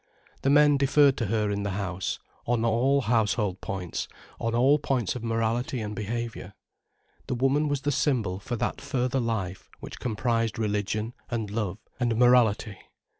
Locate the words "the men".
0.41-0.77